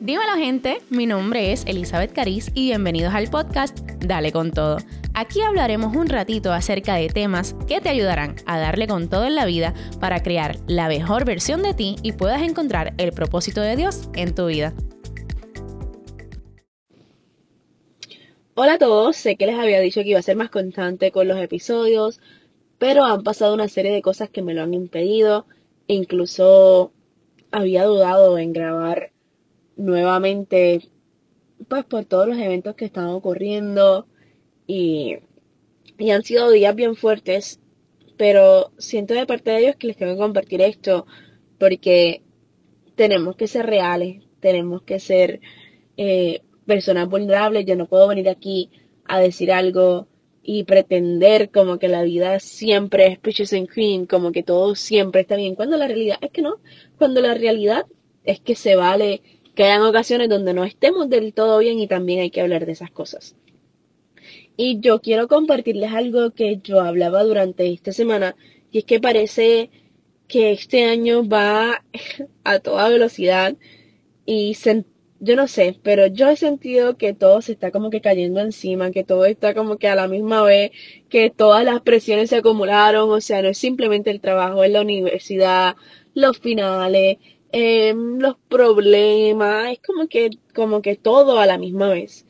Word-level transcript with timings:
Dímelo 0.00 0.34
gente, 0.36 0.80
mi 0.88 1.04
nombre 1.04 1.52
es 1.52 1.66
Elizabeth 1.66 2.14
Cariz 2.14 2.50
y 2.54 2.68
bienvenidos 2.68 3.12
al 3.12 3.28
podcast 3.28 3.80
Dale 3.98 4.32
con 4.32 4.50
todo. 4.50 4.78
Aquí 5.12 5.42
hablaremos 5.42 5.94
un 5.94 6.08
ratito 6.08 6.54
acerca 6.54 6.94
de 6.94 7.10
temas 7.10 7.54
que 7.68 7.82
te 7.82 7.90
ayudarán 7.90 8.36
a 8.46 8.58
darle 8.58 8.86
con 8.86 9.10
todo 9.10 9.26
en 9.26 9.34
la 9.34 9.44
vida 9.44 9.74
para 10.00 10.22
crear 10.22 10.56
la 10.66 10.88
mejor 10.88 11.26
versión 11.26 11.62
de 11.62 11.74
ti 11.74 11.96
y 12.02 12.12
puedas 12.12 12.40
encontrar 12.40 12.94
el 12.96 13.12
propósito 13.12 13.60
de 13.60 13.76
Dios 13.76 14.08
en 14.14 14.34
tu 14.34 14.46
vida. 14.46 14.72
Hola 18.54 18.74
a 18.74 18.78
todos, 18.78 19.18
sé 19.18 19.36
que 19.36 19.44
les 19.44 19.58
había 19.58 19.80
dicho 19.80 20.00
que 20.00 20.08
iba 20.08 20.18
a 20.18 20.22
ser 20.22 20.36
más 20.36 20.48
constante 20.48 21.12
con 21.12 21.28
los 21.28 21.38
episodios, 21.38 22.20
pero 22.78 23.04
han 23.04 23.22
pasado 23.22 23.52
una 23.52 23.68
serie 23.68 23.92
de 23.92 24.00
cosas 24.00 24.30
que 24.30 24.40
me 24.40 24.54
lo 24.54 24.62
han 24.62 24.72
impedido. 24.72 25.44
E 25.88 25.94
incluso 25.94 26.90
había 27.50 27.84
dudado 27.84 28.38
en 28.38 28.54
grabar 28.54 29.12
nuevamente, 29.80 30.82
pues 31.68 31.84
por 31.84 32.04
todos 32.04 32.28
los 32.28 32.38
eventos 32.38 32.74
que 32.74 32.84
están 32.84 33.06
ocurriendo 33.06 34.06
y, 34.66 35.16
y 35.98 36.10
han 36.10 36.22
sido 36.22 36.50
días 36.50 36.74
bien 36.74 36.96
fuertes, 36.96 37.60
pero 38.16 38.72
siento 38.78 39.14
de 39.14 39.26
parte 39.26 39.50
de 39.50 39.58
ellos 39.60 39.76
que 39.76 39.86
les 39.86 39.96
tengo 39.96 40.12
que 40.12 40.18
compartir 40.18 40.60
esto 40.60 41.06
porque 41.58 42.22
tenemos 42.94 43.36
que 43.36 43.48
ser 43.48 43.66
reales, 43.66 44.22
tenemos 44.40 44.82
que 44.82 45.00
ser 45.00 45.40
eh, 45.96 46.42
personas 46.66 47.08
vulnerables, 47.08 47.64
yo 47.64 47.76
no 47.76 47.86
puedo 47.86 48.06
venir 48.08 48.28
aquí 48.28 48.70
a 49.06 49.18
decir 49.18 49.50
algo 49.50 50.08
y 50.42 50.64
pretender 50.64 51.50
como 51.50 51.78
que 51.78 51.88
la 51.88 52.02
vida 52.02 52.38
siempre 52.40 53.06
es 53.06 53.18
peaches 53.18 53.52
and 53.52 53.68
cream, 53.68 54.06
como 54.06 54.32
que 54.32 54.42
todo 54.42 54.74
siempre 54.74 55.22
está 55.22 55.36
bien, 55.36 55.54
cuando 55.54 55.76
la 55.78 55.86
realidad 55.86 56.18
es 56.20 56.30
que 56.30 56.42
no, 56.42 56.56
cuando 56.98 57.20
la 57.22 57.34
realidad 57.34 57.86
es 58.24 58.40
que 58.40 58.54
se 58.54 58.76
vale 58.76 59.22
que 59.60 59.66
hayan 59.66 59.82
ocasiones 59.82 60.30
donde 60.30 60.54
no 60.54 60.64
estemos 60.64 61.10
del 61.10 61.34
todo 61.34 61.58
bien 61.58 61.78
y 61.80 61.86
también 61.86 62.20
hay 62.20 62.30
que 62.30 62.40
hablar 62.40 62.64
de 62.64 62.72
esas 62.72 62.90
cosas. 62.90 63.36
Y 64.56 64.80
yo 64.80 65.02
quiero 65.02 65.28
compartirles 65.28 65.92
algo 65.92 66.30
que 66.30 66.60
yo 66.64 66.80
hablaba 66.80 67.22
durante 67.24 67.70
esta 67.70 67.92
semana 67.92 68.36
y 68.72 68.78
es 68.78 68.84
que 68.84 69.00
parece 69.00 69.68
que 70.28 70.52
este 70.52 70.84
año 70.84 71.28
va 71.28 71.84
a 72.44 72.60
toda 72.60 72.88
velocidad 72.88 73.54
y 74.24 74.56
yo 75.18 75.36
no 75.36 75.46
sé, 75.46 75.78
pero 75.82 76.06
yo 76.06 76.30
he 76.30 76.36
sentido 76.36 76.96
que 76.96 77.12
todo 77.12 77.42
se 77.42 77.52
está 77.52 77.70
como 77.70 77.90
que 77.90 78.00
cayendo 78.00 78.40
encima, 78.40 78.90
que 78.90 79.04
todo 79.04 79.26
está 79.26 79.52
como 79.52 79.76
que 79.76 79.88
a 79.88 79.94
la 79.94 80.08
misma 80.08 80.42
vez, 80.42 80.70
que 81.10 81.28
todas 81.28 81.66
las 81.66 81.82
presiones 81.82 82.30
se 82.30 82.36
acumularon, 82.36 83.10
o 83.10 83.20
sea, 83.20 83.42
no 83.42 83.48
es 83.48 83.58
simplemente 83.58 84.10
el 84.10 84.22
trabajo 84.22 84.64
en 84.64 84.72
la 84.72 84.80
universidad, 84.80 85.76
los 86.14 86.38
finales, 86.38 87.18
Em, 87.52 88.18
los 88.20 88.36
problemas, 88.48 89.72
es 89.72 89.80
como 89.80 90.06
que, 90.08 90.30
como 90.54 90.82
que 90.82 90.94
todo 90.96 91.40
a 91.40 91.46
la 91.46 91.58
misma 91.58 91.88
vez. 91.88 92.26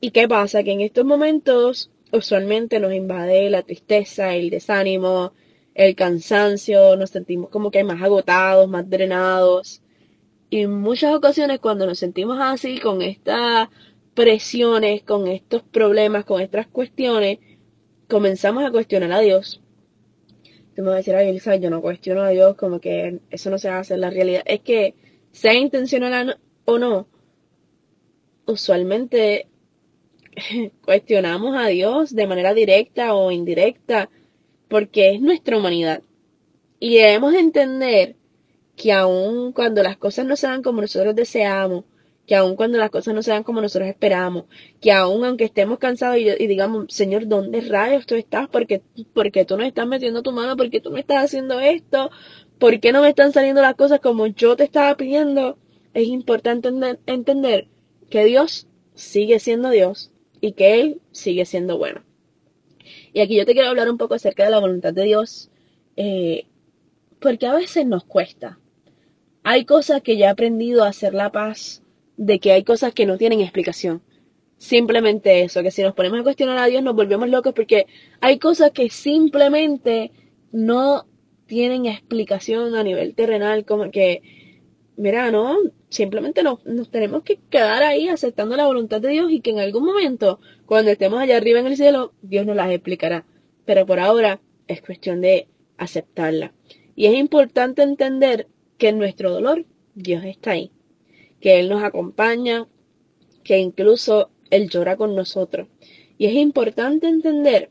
¿Y 0.00 0.10
qué 0.10 0.28
pasa? 0.28 0.62
Que 0.62 0.72
en 0.72 0.80
estos 0.82 1.04
momentos 1.06 1.90
usualmente 2.12 2.78
nos 2.80 2.92
invade 2.94 3.48
la 3.50 3.62
tristeza, 3.62 4.34
el 4.34 4.50
desánimo, 4.50 5.32
el 5.74 5.94
cansancio, 5.96 6.96
nos 6.96 7.10
sentimos 7.10 7.50
como 7.50 7.70
que 7.70 7.84
más 7.84 8.02
agotados, 8.02 8.68
más 8.68 8.88
drenados. 8.90 9.82
Y 10.50 10.60
en 10.62 10.72
muchas 10.80 11.14
ocasiones 11.14 11.60
cuando 11.60 11.86
nos 11.86 11.98
sentimos 11.98 12.38
así, 12.40 12.78
con 12.80 13.02
estas 13.02 13.68
presiones, 14.14 15.02
con 15.04 15.26
estos 15.28 15.62
problemas, 15.62 16.24
con 16.26 16.40
estas 16.42 16.66
cuestiones, 16.68 17.38
comenzamos 18.08 18.64
a 18.64 18.70
cuestionar 18.70 19.12
a 19.12 19.20
Dios 19.20 19.63
tú 20.74 20.82
me 20.82 20.88
vas 20.88 20.94
a 20.94 20.98
decir, 20.98 21.14
ay, 21.14 21.28
Elisa, 21.28 21.56
yo 21.56 21.70
no 21.70 21.80
cuestiono 21.80 22.22
a 22.22 22.30
Dios, 22.30 22.56
como 22.56 22.80
que 22.80 23.20
eso 23.30 23.50
no 23.50 23.58
se 23.58 23.68
hace 23.68 23.94
en 23.94 24.00
la 24.00 24.10
realidad. 24.10 24.42
Es 24.46 24.60
que, 24.60 24.94
sea 25.32 25.54
intencional 25.54 26.38
o 26.64 26.78
no, 26.78 27.08
usualmente 28.46 29.48
cuestionamos 30.84 31.56
a 31.56 31.66
Dios 31.68 32.14
de 32.14 32.26
manera 32.26 32.54
directa 32.54 33.14
o 33.14 33.30
indirecta, 33.30 34.10
porque 34.68 35.10
es 35.14 35.20
nuestra 35.20 35.58
humanidad. 35.58 36.02
Y 36.78 36.96
debemos 36.98 37.34
entender 37.34 38.16
que 38.76 38.92
aun 38.92 39.52
cuando 39.52 39.82
las 39.82 39.96
cosas 39.96 40.26
no 40.26 40.36
se 40.36 40.46
dan 40.46 40.62
como 40.62 40.80
nosotros 40.80 41.14
deseamos, 41.14 41.84
que 42.26 42.34
aun 42.34 42.56
cuando 42.56 42.78
las 42.78 42.90
cosas 42.90 43.14
no 43.14 43.22
se 43.22 43.30
dan 43.30 43.42
como 43.42 43.60
nosotros 43.60 43.88
esperamos, 43.88 44.44
que 44.80 44.92
aun 44.92 45.24
aunque 45.24 45.44
estemos 45.44 45.78
cansados 45.78 46.18
y, 46.18 46.46
digamos, 46.46 46.86
Señor, 46.88 47.28
¿dónde 47.28 47.60
rayos 47.60 48.06
tú 48.06 48.14
estás? 48.14 48.48
Porque, 48.48 48.82
porque 49.12 49.44
tú 49.44 49.56
no 49.56 49.64
estás 49.64 49.86
metiendo 49.86 50.22
tu 50.22 50.32
mano, 50.32 50.56
porque 50.56 50.80
tú 50.80 50.90
no 50.90 50.96
estás 50.96 51.24
haciendo 51.24 51.60
esto, 51.60 52.10
¿por 52.58 52.80
qué 52.80 52.92
no 52.92 53.02
me 53.02 53.10
están 53.10 53.32
saliendo 53.32 53.60
las 53.60 53.74
cosas 53.74 54.00
como 54.00 54.26
yo 54.26 54.56
te 54.56 54.64
estaba 54.64 54.96
pidiendo? 54.96 55.58
Es 55.92 56.08
importante 56.08 56.70
entender 57.06 57.68
que 58.08 58.24
Dios 58.24 58.68
sigue 58.94 59.38
siendo 59.38 59.70
Dios 59.70 60.10
y 60.40 60.52
que 60.52 60.80
Él 60.80 61.00
sigue 61.12 61.44
siendo 61.44 61.78
bueno. 61.78 62.02
Y 63.12 63.20
aquí 63.20 63.36
yo 63.36 63.46
te 63.46 63.52
quiero 63.52 63.68
hablar 63.68 63.90
un 63.90 63.98
poco 63.98 64.14
acerca 64.14 64.44
de 64.44 64.50
la 64.50 64.58
voluntad 64.58 64.92
de 64.92 65.04
Dios, 65.04 65.50
eh, 65.96 66.46
porque 67.20 67.46
a 67.46 67.54
veces 67.54 67.86
nos 67.86 68.04
cuesta. 68.04 68.58
Hay 69.42 69.66
cosas 69.66 70.02
que 70.02 70.16
ya 70.16 70.26
he 70.26 70.30
aprendido 70.30 70.84
a 70.84 70.88
hacer 70.88 71.14
la 71.14 71.30
paz 71.30 71.83
de 72.16 72.38
que 72.38 72.52
hay 72.52 72.64
cosas 72.64 72.92
que 72.94 73.06
no 73.06 73.18
tienen 73.18 73.40
explicación. 73.40 74.02
Simplemente 74.58 75.42
eso, 75.42 75.62
que 75.62 75.70
si 75.70 75.82
nos 75.82 75.94
ponemos 75.94 76.20
a 76.20 76.22
cuestionar 76.22 76.58
a 76.58 76.66
Dios 76.66 76.82
nos 76.82 76.94
volvemos 76.94 77.28
locos 77.28 77.52
porque 77.54 77.86
hay 78.20 78.38
cosas 78.38 78.70
que 78.70 78.88
simplemente 78.88 80.12
no 80.52 81.06
tienen 81.46 81.86
explicación 81.86 82.74
a 82.74 82.82
nivel 82.82 83.14
terrenal, 83.14 83.64
como 83.64 83.90
que, 83.90 84.22
mira, 84.96 85.30
no, 85.30 85.58
simplemente 85.88 86.42
nos, 86.42 86.62
tenemos 86.90 87.24
que 87.24 87.40
quedar 87.50 87.82
ahí 87.82 88.08
aceptando 88.08 88.56
la 88.56 88.66
voluntad 88.66 89.00
de 89.00 89.10
Dios 89.10 89.30
y 89.30 89.40
que 89.40 89.50
en 89.50 89.58
algún 89.58 89.84
momento, 89.84 90.40
cuando 90.66 90.90
estemos 90.92 91.20
allá 91.20 91.36
arriba 91.36 91.60
en 91.60 91.66
el 91.66 91.76
cielo, 91.76 92.14
Dios 92.22 92.46
nos 92.46 92.56
las 92.56 92.70
explicará. 92.70 93.26
Pero 93.66 93.86
por 93.86 94.00
ahora 94.00 94.40
es 94.66 94.80
cuestión 94.80 95.20
de 95.20 95.48
aceptarla. 95.76 96.54
Y 96.94 97.06
es 97.06 97.14
importante 97.14 97.82
entender 97.82 98.46
que 98.78 98.88
en 98.88 98.98
nuestro 98.98 99.30
dolor 99.30 99.66
Dios 99.94 100.24
está 100.24 100.52
ahí 100.52 100.70
que 101.44 101.60
Él 101.60 101.68
nos 101.68 101.84
acompaña, 101.84 102.66
que 103.42 103.58
incluso 103.58 104.30
Él 104.48 104.70
llora 104.70 104.96
con 104.96 105.14
nosotros. 105.14 105.68
Y 106.16 106.24
es 106.24 106.36
importante 106.36 107.06
entender 107.06 107.68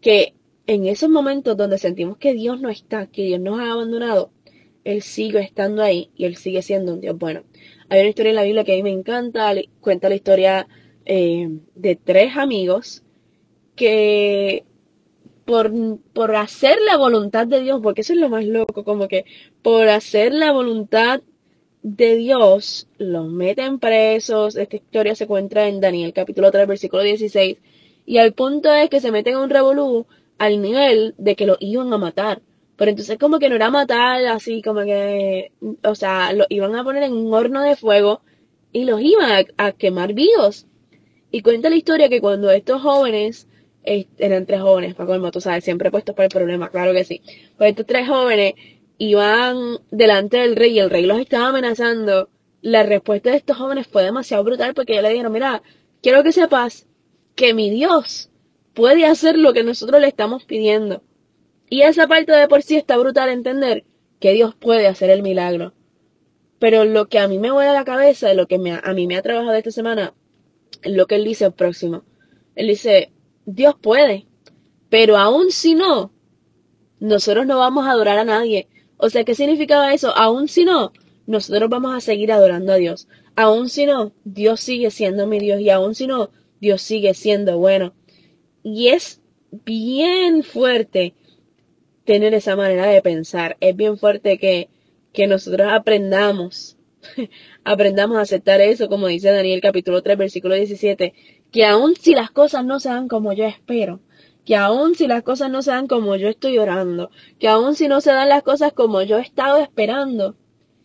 que 0.00 0.34
en 0.66 0.84
esos 0.84 1.08
momentos 1.08 1.56
donde 1.56 1.78
sentimos 1.78 2.18
que 2.18 2.34
Dios 2.34 2.60
no 2.60 2.70
está, 2.70 3.06
que 3.06 3.22
Dios 3.22 3.38
nos 3.38 3.60
ha 3.60 3.70
abandonado, 3.70 4.32
Él 4.82 5.02
sigue 5.02 5.38
estando 5.38 5.84
ahí 5.84 6.10
y 6.16 6.24
Él 6.24 6.34
sigue 6.34 6.60
siendo 6.60 6.92
un 6.92 7.00
Dios 7.00 7.16
bueno. 7.16 7.44
Hay 7.88 8.00
una 8.00 8.08
historia 8.08 8.30
en 8.30 8.36
la 8.36 8.42
Biblia 8.42 8.64
que 8.64 8.72
a 8.72 8.76
mí 8.76 8.82
me 8.82 8.90
encanta, 8.90 9.54
cuenta 9.80 10.08
la 10.08 10.16
historia 10.16 10.66
eh, 11.04 11.50
de 11.76 11.94
tres 11.94 12.36
amigos 12.36 13.04
que 13.76 14.64
por, 15.44 15.70
por 16.12 16.34
hacer 16.34 16.76
la 16.84 16.96
voluntad 16.96 17.46
de 17.46 17.60
Dios, 17.60 17.78
porque 17.80 18.00
eso 18.00 18.12
es 18.12 18.18
lo 18.18 18.28
más 18.28 18.44
loco, 18.44 18.82
como 18.82 19.06
que 19.06 19.24
por 19.62 19.88
hacer 19.88 20.34
la 20.34 20.50
voluntad 20.50 21.20
de 21.96 22.16
Dios 22.16 22.86
los 22.98 23.28
meten 23.28 23.78
presos. 23.78 24.56
Esta 24.56 24.76
historia 24.76 25.14
se 25.14 25.24
encuentra 25.24 25.68
en 25.68 25.80
Daniel 25.80 26.12
capítulo 26.12 26.50
3 26.50 26.66
versículo 26.66 27.02
16. 27.02 27.58
Y 28.04 28.18
al 28.18 28.32
punto 28.34 28.72
es 28.72 28.90
que 28.90 29.00
se 29.00 29.10
meten 29.10 29.34
en 29.34 29.40
un 29.40 29.50
revolú 29.50 30.06
al 30.38 30.60
nivel 30.60 31.14
de 31.18 31.34
que 31.34 31.46
lo 31.46 31.56
iban 31.60 31.92
a 31.92 31.98
matar. 31.98 32.42
Pero 32.76 32.90
entonces 32.90 33.18
como 33.18 33.38
que 33.38 33.48
no 33.48 33.56
era 33.56 33.70
matar 33.70 34.24
así 34.26 34.62
como 34.62 34.82
que, 34.82 35.52
o 35.82 35.94
sea, 35.94 36.32
lo 36.32 36.44
iban 36.48 36.76
a 36.76 36.84
poner 36.84 37.02
en 37.04 37.12
un 37.12 37.32
horno 37.32 37.62
de 37.62 37.74
fuego 37.76 38.20
y 38.72 38.84
los 38.84 39.00
iban 39.00 39.46
a, 39.56 39.72
quemar 39.72 40.12
vivos. 40.12 40.66
Y 41.30 41.42
cuenta 41.42 41.70
la 41.70 41.76
historia 41.76 42.08
que 42.08 42.20
cuando 42.20 42.50
estos 42.50 42.82
jóvenes, 42.82 43.48
eran 43.84 44.46
tres 44.46 44.60
jóvenes, 44.60 44.94
para 44.94 45.06
colmo, 45.06 45.30
tú 45.30 45.40
sabes, 45.40 45.64
siempre 45.64 45.90
puestos 45.90 46.14
para 46.14 46.26
el 46.26 46.30
problema, 46.30 46.70
claro 46.70 46.92
que 46.92 47.04
sí. 47.04 47.22
Pues 47.56 47.70
estos 47.70 47.86
tres 47.86 48.08
jóvenes 48.08 48.54
iban 48.98 49.78
delante 49.90 50.38
del 50.38 50.56
rey 50.56 50.72
y 50.72 50.80
el 50.80 50.90
rey 50.90 51.06
los 51.06 51.20
estaba 51.20 51.48
amenazando, 51.48 52.28
la 52.60 52.82
respuesta 52.82 53.30
de 53.30 53.36
estos 53.36 53.56
jóvenes 53.56 53.86
fue 53.86 54.02
demasiado 54.02 54.44
brutal 54.44 54.74
porque 54.74 54.92
ellos 54.92 55.04
le 55.04 55.10
dijeron, 55.10 55.32
mira, 55.32 55.62
quiero 56.02 56.22
que 56.22 56.32
sepas 56.32 56.86
que 57.34 57.54
mi 57.54 57.70
Dios 57.70 58.30
puede 58.74 59.06
hacer 59.06 59.38
lo 59.38 59.52
que 59.52 59.62
nosotros 59.62 60.00
le 60.00 60.08
estamos 60.08 60.44
pidiendo. 60.44 61.02
Y 61.70 61.82
esa 61.82 62.08
parte 62.08 62.32
de 62.32 62.48
por 62.48 62.62
sí 62.62 62.76
está 62.76 62.96
brutal 62.96 63.28
entender 63.28 63.84
que 64.20 64.32
Dios 64.32 64.54
puede 64.54 64.86
hacer 64.86 65.10
el 65.10 65.22
milagro. 65.22 65.74
Pero 66.58 66.84
lo 66.84 67.08
que 67.08 67.20
a 67.20 67.28
mí 67.28 67.38
me 67.38 67.52
vuela 67.52 67.72
la 67.72 67.84
cabeza, 67.84 68.34
lo 68.34 68.46
que 68.46 68.58
me, 68.58 68.72
a 68.72 68.92
mí 68.94 69.06
me 69.06 69.16
ha 69.16 69.22
trabajado 69.22 69.54
esta 69.54 69.70
semana, 69.70 70.14
es 70.82 70.92
lo 70.92 71.06
que 71.06 71.14
él 71.14 71.24
dice 71.24 71.44
el 71.44 71.52
próximo. 71.52 72.04
Él 72.56 72.66
dice, 72.68 73.12
Dios 73.46 73.76
puede, 73.80 74.26
pero 74.88 75.16
aún 75.16 75.52
si 75.52 75.74
no, 75.74 76.12
nosotros 76.98 77.46
no 77.46 77.58
vamos 77.58 77.86
a 77.86 77.92
adorar 77.92 78.18
a 78.18 78.24
nadie. 78.24 78.68
O 78.98 79.08
sea, 79.10 79.24
¿qué 79.24 79.34
significaba 79.34 79.94
eso? 79.94 80.14
Aún 80.16 80.48
si 80.48 80.64
no, 80.64 80.92
nosotros 81.26 81.70
vamos 81.70 81.94
a 81.96 82.00
seguir 82.00 82.30
adorando 82.32 82.72
a 82.72 82.76
Dios. 82.76 83.08
Aún 83.36 83.68
si 83.68 83.86
no, 83.86 84.12
Dios 84.24 84.60
sigue 84.60 84.90
siendo 84.90 85.26
mi 85.26 85.38
Dios 85.38 85.60
y 85.60 85.70
aún 85.70 85.94
si 85.94 86.06
no, 86.06 86.30
Dios 86.60 86.82
sigue 86.82 87.14
siendo 87.14 87.58
bueno. 87.58 87.94
Y 88.62 88.88
es 88.88 89.22
bien 89.50 90.42
fuerte 90.42 91.14
tener 92.04 92.34
esa 92.34 92.56
manera 92.56 92.86
de 92.86 93.00
pensar. 93.00 93.56
Es 93.60 93.74
bien 93.74 93.96
fuerte 93.96 94.38
que, 94.38 94.68
que 95.12 95.26
nosotros 95.26 95.68
aprendamos 95.70 96.78
aprendamos 97.64 98.18
a 98.18 98.22
aceptar 98.22 98.60
eso, 98.60 98.88
como 98.88 99.06
dice 99.06 99.30
Daniel 99.30 99.60
capítulo 99.60 100.02
3, 100.02 100.18
versículo 100.18 100.54
17, 100.54 101.14
que 101.50 101.64
aun 101.64 101.94
si 101.96 102.14
las 102.14 102.30
cosas 102.30 102.64
no 102.64 102.80
se 102.80 102.88
dan 102.88 103.08
como 103.08 103.32
yo 103.32 103.44
espero, 103.44 104.00
que 104.48 104.56
aun 104.56 104.94
si 104.94 105.06
las 105.06 105.24
cosas 105.24 105.50
no 105.50 105.60
se 105.60 105.72
dan 105.72 105.86
como 105.86 106.16
yo 106.16 106.26
estoy 106.26 106.56
orando, 106.56 107.10
que 107.38 107.48
aun 107.48 107.74
si 107.74 107.86
no 107.86 108.00
se 108.00 108.12
dan 108.12 108.30
las 108.30 108.42
cosas 108.42 108.72
como 108.72 109.02
yo 109.02 109.18
he 109.18 109.20
estado 109.20 109.58
esperando, 109.58 110.36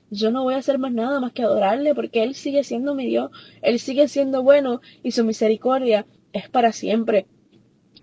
yo 0.09 0.31
no 0.31 0.43
voy 0.43 0.55
a 0.55 0.57
hacer 0.57 0.79
más 0.79 0.91
nada 0.91 1.21
más 1.21 1.31
que 1.31 1.43
adorarle 1.43 1.95
porque 1.95 2.23
Él 2.23 2.35
sigue 2.35 2.65
siendo 2.65 2.93
mi 2.93 3.05
Dios, 3.05 3.31
Él 3.61 3.79
sigue 3.79 4.09
siendo 4.09 4.43
bueno 4.43 4.81
y 5.01 5.11
su 5.11 5.23
misericordia 5.23 6.05
es 6.33 6.49
para 6.49 6.73
siempre. 6.73 7.25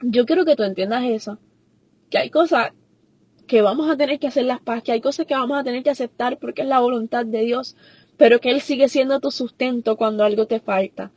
Yo 0.00 0.24
quiero 0.24 0.46
que 0.46 0.56
tú 0.56 0.62
entiendas 0.62 1.04
eso, 1.04 1.36
que 2.08 2.16
hay 2.16 2.30
cosas 2.30 2.72
que 3.46 3.60
vamos 3.60 3.90
a 3.90 3.98
tener 3.98 4.18
que 4.18 4.28
hacer 4.28 4.46
las 4.46 4.62
paz, 4.62 4.82
que 4.82 4.92
hay 4.92 5.02
cosas 5.02 5.26
que 5.26 5.34
vamos 5.34 5.58
a 5.58 5.64
tener 5.64 5.82
que 5.82 5.90
aceptar 5.90 6.38
porque 6.38 6.62
es 6.62 6.68
la 6.68 6.80
voluntad 6.80 7.26
de 7.26 7.42
Dios, 7.42 7.76
pero 8.16 8.40
que 8.40 8.48
Él 8.48 8.62
sigue 8.62 8.88
siendo 8.88 9.20
tu 9.20 9.30
sustento 9.30 9.98
cuando 9.98 10.24
algo 10.24 10.46
te 10.46 10.58
falta 10.58 11.12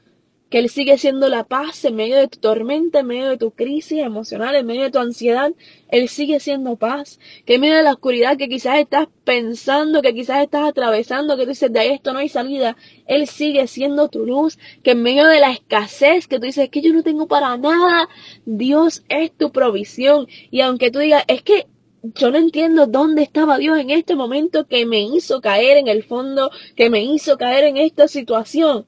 que 0.53 0.59
Él 0.59 0.69
sigue 0.69 1.00
siendo 1.00 1.29
la 1.29 1.45
paz 1.45 1.83
en 1.83 1.95
medio 1.95 2.15
de 2.15 2.27
tu 2.27 2.38
tormenta, 2.38 3.00
en 3.00 3.07
medio 3.07 3.27
de 3.27 3.38
tu 3.38 3.50
crisis 3.50 3.97
emocional, 3.97 4.53
en 4.53 4.67
medio 4.67 4.83
de 4.83 4.91
tu 4.91 5.00
ansiedad. 5.00 5.51
Él 5.89 6.09
sigue 6.09 6.39
siendo 6.39 6.75
paz. 6.75 7.19
Que 7.47 7.55
en 7.55 7.61
medio 7.61 7.77
de 7.77 7.81
la 7.81 7.94
oscuridad 7.94 8.38
que 8.38 8.47
quizás 8.47 8.77
estás 8.77 9.07
pensando, 9.23 10.03
que 10.03 10.13
quizás 10.13 10.44
estás 10.44 10.69
atravesando, 10.69 11.38
que 11.38 11.45
tú 11.45 11.50
dices, 11.50 11.73
de 11.73 11.94
esto 11.94 12.13
no 12.13 12.19
hay 12.19 12.29
salida, 12.29 12.77
Él 13.07 13.25
sigue 13.25 13.65
siendo 13.65 14.09
tu 14.09 14.27
luz. 14.27 14.59
Que 14.83 14.91
en 14.91 15.01
medio 15.01 15.25
de 15.25 15.39
la 15.39 15.50
escasez, 15.50 16.27
que 16.27 16.38
tú 16.38 16.45
dices, 16.45 16.69
que 16.69 16.81
yo 16.81 16.94
no 16.94 17.01
tengo 17.01 17.27
para 17.27 17.57
nada, 17.57 18.07
Dios 18.45 19.03
es 19.09 19.31
tu 19.31 19.51
provisión. 19.51 20.27
Y 20.51 20.61
aunque 20.61 20.91
tú 20.91 21.00
digas, 21.00 21.23
es 21.29 21.41
que 21.41 21.65
yo 22.03 22.29
no 22.29 22.38
entiendo 22.38 22.85
dónde 22.85 23.23
estaba 23.23 23.57
Dios 23.57 23.79
en 23.79 23.89
este 23.89 24.15
momento 24.15 24.67
que 24.67 24.85
me 24.85 25.01
hizo 25.01 25.41
caer 25.41 25.77
en 25.77 25.88
el 25.88 26.03
fondo, 26.03 26.51
que 26.75 26.91
me 26.91 27.03
hizo 27.03 27.39
caer 27.39 27.63
en 27.63 27.77
esta 27.77 28.07
situación. 28.07 28.85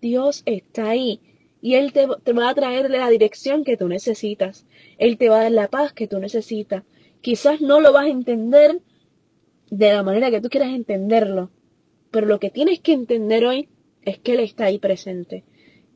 Dios 0.00 0.42
está 0.46 0.90
ahí 0.90 1.20
y 1.62 1.74
Él 1.74 1.92
te, 1.92 2.06
va 2.06 2.48
a 2.48 2.54
traer 2.54 2.90
la 2.90 3.08
dirección 3.10 3.64
que 3.64 3.76
tú 3.76 3.88
necesitas. 3.88 4.66
Él 4.98 5.18
te 5.18 5.28
va 5.28 5.40
a 5.40 5.42
dar 5.44 5.52
la 5.52 5.68
paz 5.68 5.92
que 5.92 6.06
tú 6.06 6.18
necesitas. 6.18 6.84
Quizás 7.20 7.60
no 7.60 7.80
lo 7.80 7.92
vas 7.92 8.06
a 8.06 8.10
entender 8.10 8.80
de 9.70 9.92
la 9.92 10.02
manera 10.02 10.30
que 10.30 10.40
tú 10.40 10.48
quieras 10.48 10.74
entenderlo, 10.74 11.50
pero 12.10 12.26
lo 12.26 12.40
que 12.40 12.50
tienes 12.50 12.80
que 12.80 12.92
entender 12.92 13.44
hoy 13.44 13.68
es 14.02 14.18
que 14.18 14.32
Él 14.32 14.40
está 14.40 14.64
ahí 14.64 14.78
presente, 14.78 15.44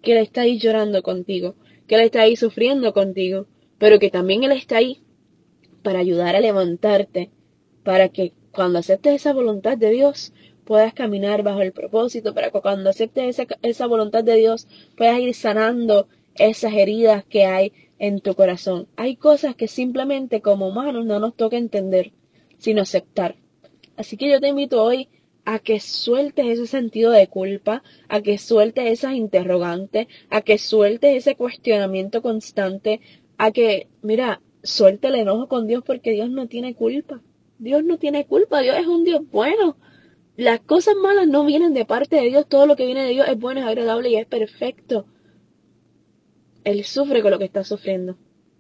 que 0.02 0.12
Él 0.12 0.18
está 0.18 0.42
ahí 0.42 0.58
llorando 0.58 1.02
contigo, 1.02 1.56
que 1.86 1.96
Él 1.96 2.02
está 2.02 2.22
ahí 2.22 2.36
sufriendo 2.36 2.92
contigo, 2.92 3.46
pero 3.78 3.98
que 3.98 4.10
también 4.10 4.44
Él 4.44 4.52
está 4.52 4.76
ahí 4.76 5.02
para 5.82 5.98
ayudar 5.98 6.36
a 6.36 6.40
levantarte, 6.40 7.30
para 7.82 8.10
que 8.10 8.32
cuando 8.52 8.78
aceptes 8.78 9.14
esa 9.14 9.32
voluntad 9.32 9.76
de 9.76 9.90
Dios 9.90 10.32
puedas 10.64 10.94
caminar 10.94 11.42
bajo 11.42 11.62
el 11.62 11.72
propósito, 11.72 12.34
para 12.34 12.50
que 12.50 12.60
cuando 12.60 12.90
aceptes 12.90 13.38
esa, 13.38 13.46
esa 13.62 13.86
voluntad 13.86 14.24
de 14.24 14.36
Dios 14.36 14.66
puedas 14.96 15.18
ir 15.20 15.34
sanando 15.34 16.08
esas 16.34 16.72
heridas 16.74 17.24
que 17.24 17.44
hay 17.44 17.72
en 17.98 18.20
tu 18.20 18.34
corazón. 18.34 18.88
Hay 18.96 19.16
cosas 19.16 19.54
que 19.54 19.68
simplemente 19.68 20.40
como 20.40 20.68
humanos 20.68 21.06
no 21.06 21.20
nos 21.20 21.36
toca 21.36 21.56
entender, 21.56 22.12
sino 22.58 22.82
aceptar. 22.82 23.36
Así 23.96 24.16
que 24.16 24.28
yo 24.28 24.40
te 24.40 24.48
invito 24.48 24.82
hoy 24.82 25.08
a 25.44 25.58
que 25.58 25.78
sueltes 25.78 26.46
ese 26.46 26.66
sentido 26.66 27.12
de 27.12 27.28
culpa, 27.28 27.82
a 28.08 28.22
que 28.22 28.38
sueltes 28.38 28.86
esas 28.86 29.14
interrogantes, 29.14 30.08
a 30.30 30.40
que 30.40 30.58
sueltes 30.58 31.16
ese 31.16 31.36
cuestionamiento 31.36 32.22
constante, 32.22 33.00
a 33.36 33.52
que, 33.52 33.88
mira, 34.02 34.40
suelte 34.62 35.08
el 35.08 35.16
enojo 35.16 35.48
con 35.48 35.66
Dios 35.66 35.82
porque 35.84 36.12
Dios 36.12 36.30
no 36.30 36.48
tiene 36.48 36.74
culpa. 36.74 37.20
Dios 37.58 37.84
no 37.84 37.98
tiene 37.98 38.26
culpa, 38.26 38.60
Dios 38.60 38.76
es 38.76 38.86
un 38.86 39.04
Dios 39.04 39.22
bueno 39.30 39.76
las 40.36 40.60
cosas 40.60 40.96
malas 40.96 41.28
no 41.28 41.44
vienen 41.44 41.74
de 41.74 41.84
parte 41.84 42.16
de 42.16 42.28
Dios, 42.28 42.48
todo 42.48 42.66
lo 42.66 42.74
que 42.74 42.86
viene 42.86 43.04
de 43.04 43.10
Dios 43.10 43.28
es 43.28 43.38
bueno, 43.38 43.60
es 43.60 43.66
agradable 43.66 44.10
y 44.10 44.16
es 44.16 44.26
perfecto. 44.26 45.06
Él 46.64 46.82
sufre 46.84 47.22
con 47.22 47.30
lo 47.30 47.38
que 47.38 47.44
está 47.44 47.62
sufriendo, 47.62 48.16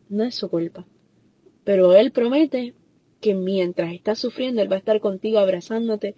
no 0.08 0.24
es 0.24 0.36
su 0.36 0.48
culpa. 0.48 0.86
Pero 1.64 1.94
Él 1.94 2.12
promete 2.12 2.74
que 3.20 3.34
mientras 3.34 3.92
está 3.92 4.14
sufriendo, 4.14 4.62
Él 4.62 4.70
va 4.70 4.76
a 4.76 4.78
estar 4.78 5.00
contigo 5.00 5.38
abrazándote, 5.38 6.14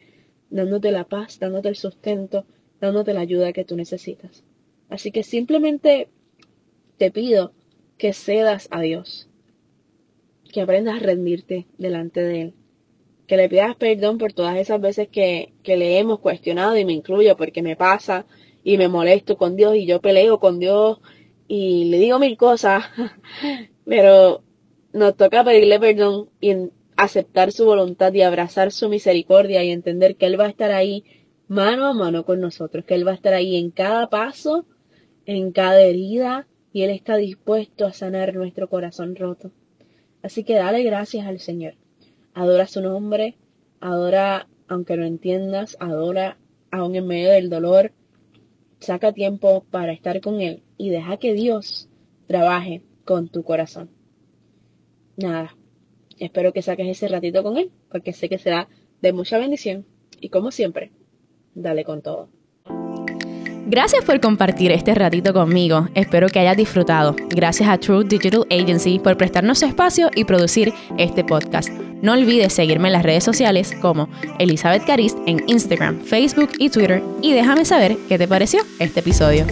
dándote 0.51 0.91
la 0.91 1.05
paz, 1.05 1.39
dándote 1.39 1.69
el 1.69 1.77
sustento, 1.77 2.45
dándote 2.81 3.15
la 3.15 3.21
ayuda 3.21 3.53
que 3.53 3.65
tú 3.65 3.77
necesitas. 3.77 4.45
Así 4.91 5.11
que 5.11 5.23
simplemente 5.23 6.09
te 6.99 7.11
pido 7.11 7.53
que 7.97 8.13
cedas 8.13 8.69
a 8.71 8.83
Dios, 8.83 9.29
que 10.53 10.61
aprendas 10.61 10.97
a 10.97 11.05
rendirte 11.05 11.67
delante 11.79 12.21
de 12.21 12.43
Él 12.43 12.55
que 13.27 13.37
le 13.37 13.49
pidas 13.49 13.77
perdón 13.77 14.19
por 14.19 14.33
todas 14.33 14.57
esas 14.57 14.81
veces 14.81 15.09
que, 15.09 15.53
que 15.63 15.77
le 15.77 15.99
hemos 15.99 16.21
cuestionado 16.21 16.77
y 16.77 16.85
me 16.85 16.93
incluyo 16.93 17.37
porque 17.37 17.63
me 17.63 17.77
pasa 17.77 18.27
y 18.63 18.79
me 18.79 18.89
molesto 18.89 19.37
con 19.37 19.57
Dios 19.57 19.77
y 19.77 19.87
yo 19.87 20.01
peleo 20.01 20.39
con 20.39 20.59
Dios 20.59 20.99
y 21.49 21.85
le 21.87 21.99
digo 21.99 22.19
mil 22.19 22.37
cosas, 22.37 22.85
pero 23.85 24.43
nos 24.93 25.17
toca 25.17 25.45
pedirle 25.45 25.79
perdón 25.79 26.31
y 26.41 26.55
aceptar 26.97 27.53
su 27.53 27.67
voluntad 27.67 28.13
y 28.15 28.23
abrazar 28.23 28.73
su 28.73 28.89
misericordia 28.89 29.63
y 29.63 29.71
entender 29.71 30.17
que 30.17 30.27
Él 30.27 30.41
va 30.41 30.47
a 30.47 30.51
estar 30.51 30.71
ahí 30.71 31.05
mano 31.49 31.87
a 31.87 31.95
mano 31.95 32.25
con 32.25 32.41
nosotros, 32.41 32.85
que 32.85 32.95
Él 32.95 33.07
va 33.07 33.13
a 33.13 33.17
estar 33.17 33.35
ahí 33.35 33.57
en 33.57 33.71
cada 33.71 34.09
paso, 34.09 34.67
en 35.27 35.53
cada 35.53 35.81
herida 35.81 36.47
y 36.73 36.83
Él 36.83 36.91
está 36.91 37.17
dispuesto 37.17 37.87
a 37.87 37.93
sanar 37.93 38.35
nuestro 38.35 38.69
corazón 38.69 39.15
roto. 39.15 39.53
Así 40.23 40.43
que 40.43 40.55
dale 40.55 40.83
gracias 40.83 41.27
al 41.27 41.39
Señor 41.39 41.75
adora 42.37 42.67
su 42.67 42.83
nombre, 42.83 43.35
adora 43.81 44.47
aunque 44.69 44.97
no 44.97 45.05
entiendas, 45.05 45.77
adora 45.81 46.37
aún 46.71 46.95
en 46.95 47.07
medio 47.07 47.31
del 47.31 47.49
dolor, 47.49 47.93
saca 48.79 49.13
tiempo 49.13 49.65
para 49.71 49.93
estar 49.93 50.21
con 50.21 50.41
Él 50.41 50.63
y 50.77 50.91
deja 50.91 51.17
que 51.17 51.33
Dios 51.33 51.89
trabaje 52.27 52.83
con 53.05 53.29
tu 53.29 53.43
corazón. 53.43 53.89
Nada, 55.17 55.57
espero 56.19 56.53
que 56.53 56.63
saques 56.63 56.87
ese 56.89 57.09
ratito 57.09 57.43
con 57.43 57.57
Él, 57.57 57.71
porque 57.91 58.13
sé 58.13 58.29
que 58.29 58.39
será 58.39 58.69
de 59.01 59.13
mucha 59.13 59.39
bendición 59.39 59.87
y 60.21 60.29
como 60.29 60.51
siempre, 60.51 60.93
dale 61.55 61.85
con 61.85 62.03
todo. 62.03 62.29
Gracias 63.69 64.05
por 64.05 64.21
compartir 64.21 64.71
este 64.73 64.95
ratito 64.95 65.33
conmigo. 65.33 65.89
Espero 65.95 66.29
que 66.29 66.39
hayas 66.39 66.57
disfrutado. 66.57 67.17
Gracias 67.31 67.69
a 67.69 67.79
True 67.79 68.05
Digital 68.05 68.47
Agency 68.51 68.99
por 68.99 69.17
prestarnos 69.17 69.63
espacio 69.63 70.11
y 70.15 70.25
producir 70.25 70.73
este 70.99 71.25
podcast. 71.25 71.86
No 72.03 72.13
olvides 72.13 72.53
seguirme 72.53 72.89
en 72.89 72.93
las 72.93 73.03
redes 73.03 73.25
sociales 73.25 73.75
como 73.81 74.09
Elizabeth 74.39 74.85
Carist 74.85 75.19
en 75.27 75.43
Instagram, 75.47 76.01
Facebook 76.01 76.51
y 76.59 76.71
Twitter 76.71 77.03
y 77.23 77.33
déjame 77.33 77.65
saber 77.65 77.97
qué 78.09 78.19
te 78.19 78.29
pareció 78.29 78.61
este 78.79 79.01
episodio. 79.01 79.47